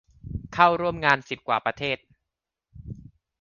[0.53, 1.97] เข้าร่วมงานสิบกว่าประเทศ